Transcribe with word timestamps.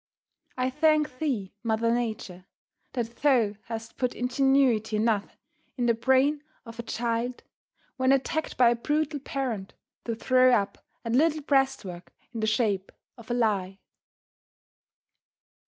I 0.57 0.71
thank 0.71 1.19
thee, 1.19 1.53
Mother 1.61 1.93
Nature, 1.93 2.45
that 2.93 3.17
thou 3.17 3.53
hast 3.65 3.97
put 3.97 4.15
ingenuity 4.15 4.95
enough 4.95 5.37
in 5.77 5.85
the 5.85 5.93
brain 5.93 6.41
of 6.65 6.79
a 6.79 6.81
child, 6.81 7.43
when 7.97 8.11
attacked 8.11 8.57
by 8.57 8.71
a 8.71 8.75
brutal 8.75 9.19
parent, 9.19 9.75
to 10.05 10.15
throw 10.15 10.55
up 10.55 10.83
a 11.05 11.11
little 11.11 11.43
breastwork 11.43 12.11
in 12.31 12.39
the 12.39 12.47
shape 12.47 12.91
of 13.15 13.29
a 13.29 13.35
lie. 13.35 13.77